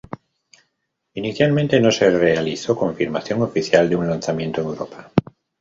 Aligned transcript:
Inicialmente, 1.13 1.79
no 1.79 1.91
se 1.91 2.09
realizó 2.09 2.73
una 2.73 2.79
confirmación 2.79 3.43
oficial 3.43 3.87
de 3.87 3.97
un 3.97 4.09
lanzamiento 4.09 4.61
en 4.61 4.67
Europa. 4.69 5.11